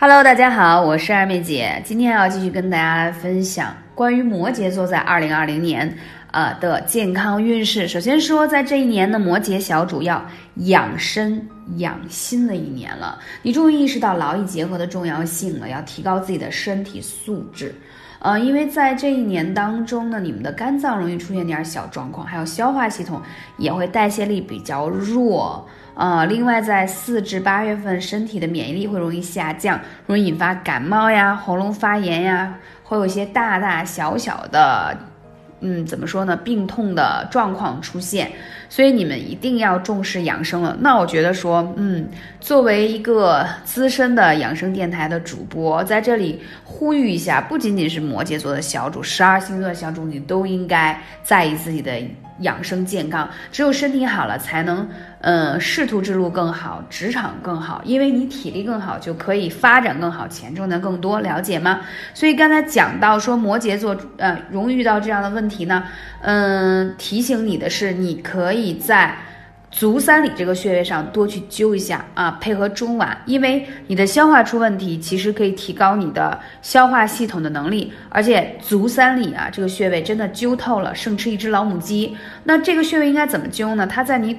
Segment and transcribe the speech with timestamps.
[0.00, 5.92] Hello，大家好，我是二妹姐，今天要继续跟大家分享关于摩羯座在二零二零年
[6.30, 7.88] 呃的健康运势。
[7.88, 10.24] 首先说，在这一年的摩羯小主要
[10.56, 11.40] 养生
[11.76, 17.74] 养心的一年了，你终于意识到劳逸结合的重要性了，要提高自己的身体素质。
[18.20, 23.22] 呃，因为在这一年当中呢，你们的肝脏容易出现点小状况，还有消化系统
[23.58, 25.64] 也会代谢力比较弱。
[25.94, 34.98] 呃，另外在四至八月份，身体的免疫力会容易下降，容易引发感冒呀、喉咙发炎呀，会有一些大大小小的。
[35.60, 36.36] 嗯，怎么说呢？
[36.36, 38.32] 病痛的状况出现，
[38.68, 40.76] 所以你们一定要重视养生了。
[40.80, 42.08] 那我觉得说，嗯，
[42.40, 51.92] 作为一个资深的养生电台的主播，在这里呼吁一下，不仅仅是摩羯座的小主，十二星座的小主，你都应该在意自己的。
[52.42, 54.88] 养生健康，只有身体好了，才能，
[55.22, 61.80] 嗯，仕途之路更好，职场更好，因为你体力更好，就可以发展更好，钱挣的更多，了解吗？
[62.14, 65.82] 所以刚才讲到说摩羯座，呃，容易遇到这样的问题呢，
[66.22, 69.16] 嗯，提醒你的是，你可以可以在。
[69.70, 77.92] 足三里这个穴位上多去灸一下啊，配合中脘，因为你的消化出问题，其实可以提高你的消化系统的能力。
[78.08, 82.16] 而且足三里啊，这个穴位真的灸透了，胜吃一只老母鸡。
[82.44, 83.86] 那这个穴位应该怎么灸呢？
[83.86, 84.38] 它在你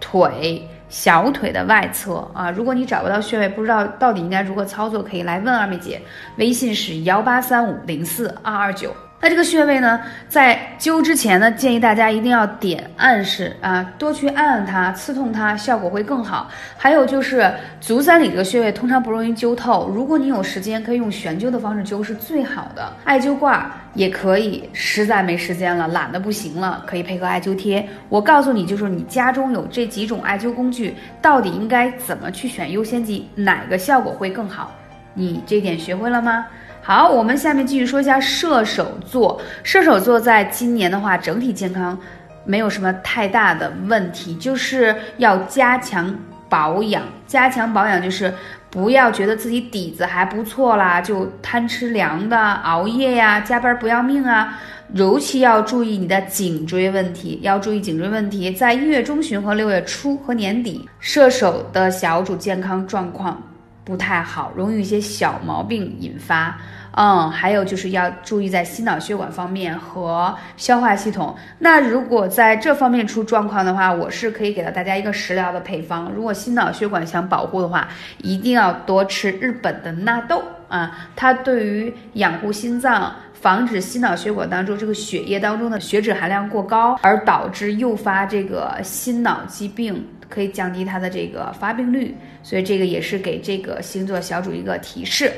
[0.00, 2.50] 腿小腿的外侧啊。
[2.50, 6.00] 如果你找不到穴位，不知道到底应该如何操作，可以来问二妹姐，
[6.38, 8.90] 微信是幺八三五零四二二九。
[9.24, 16.50] 那这个穴位呢，在灸之前呢，建议大家一定要点按式啊，多去按按它，刺痛它，效果会更好。
[16.76, 17.48] 还有就是
[17.80, 22.92] 足三里这个穴位通常不容易灸透，如果你有时间，可以用悬灸的方式灸是最好的。
[23.04, 27.88] 艾灸罐也可以，实在没时间了，懒得不行了，可以配合艾灸贴。
[28.08, 34.72] 我告诉你，就是你家中有这几种艾灸工具，到底应该怎么去选优先级，哪个效果会更好？
[35.14, 36.44] 你这点学会了吗？
[36.84, 39.40] 好，我们下面继续说一下射手座。
[39.62, 41.96] 射手座在今年的话，整体健康
[42.44, 46.12] 没有什么太大的问题，就是要加强
[46.48, 47.04] 保养。
[47.24, 48.34] 加强保养就是
[48.68, 54.58] 不要觉得自己底子还不错啦，就贪吃凉的、熬夜呀、加班不要命啊。
[54.94, 58.50] 尤其要注意你的颈椎问题，要注意颈椎问题。
[58.50, 63.40] 在一月中旬和六月初和年底，射手的小主健康状况。
[63.84, 66.58] 不太好，容易一些小毛病引发。
[66.94, 71.34] 嗯，还有就是要注意在心脑血管方面和消化系统。
[71.58, 76.12] 那如果在这方面出状况的话，我是可以给到大家一个食疗的配方。
[76.14, 77.88] 如果心脑血管想保护的话，
[78.18, 90.06] 一定要多吃日本的纳豆啊，它对于养护心脏、防止心脑血管当中这个血液当中的血脂含量过高，而导致诱发这个心脑疾病。
[90.32, 95.30] 可以降低它的这个发病率，所以这个也是给这个星座小主一个提示，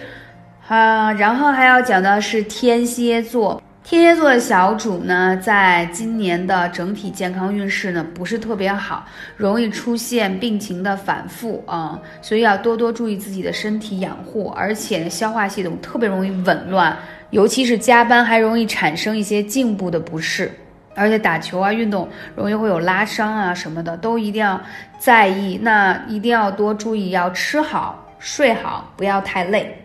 [0.69, 9.05] 啊，然后还要讲的是天蝎座，天蝎座的小主呢，在今年的整体健康运势呢不是特别好，
[9.37, 16.97] 容易出现病情的反复啊，所以要多多注意自己的身体养护，而且呢消化系统特别容易紊乱，
[17.31, 20.49] 尤其是加班还容易产生一些颈部的不适。
[20.95, 24.61] 而且打球啊，运动容易会有拉伤啊什么的，都一定要
[24.99, 25.59] 在意。
[25.63, 29.81] 那一定要多注意，要吃好、睡好，不要太累。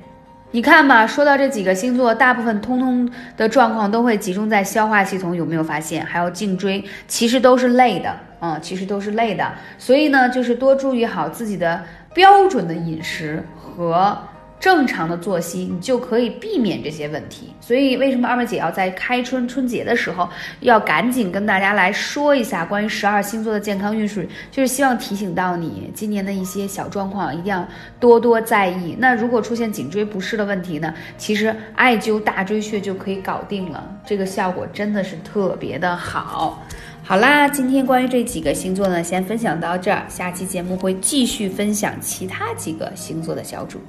[0.51, 6.05] 你看吧，说到这几个星座，大部分通通的状况都会集中在消化系统，有没有发现？
[6.05, 9.47] 还有颈椎，其实都是累的，嗯，其实都是累的。
[9.77, 11.83] 所以呢，就是多注意好自己的
[12.13, 14.17] 标准的饮食和。
[14.59, 17.53] 正常的作息，你就可以避免这些问题。
[17.61, 20.27] 所以，为什么二妹姐要在开春春节的时候，
[20.61, 24.27] 要赶紧跟大家来说一下关于十二星座的健康运势？
[24.51, 27.65] 就是希望提醒到你，今年的一些小状况一定要
[27.99, 28.95] 多多在意。
[28.99, 30.93] 那如果出现颈椎不适的问题呢？
[31.17, 36.65] 其实艾灸大椎穴就可以搞定了，这个效果真的是特别的好。
[37.03, 43.79] 好啦，今天关于这几个星座呢，先分享到这儿，下期节目会继续分享其他几个星座的小主。